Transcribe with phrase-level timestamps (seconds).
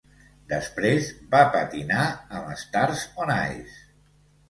[0.53, 2.09] Després va patinar
[2.41, 3.83] amb Stars on Ice.